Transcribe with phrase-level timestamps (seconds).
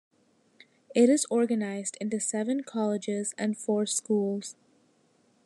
[0.95, 4.55] It is organized into seven colleges and four schools.